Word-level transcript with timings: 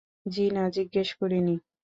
জ্বি-না, 0.25 0.63
জিজ্ঞেস 0.75 1.09
করি 1.19 1.39
নি। 1.41 1.55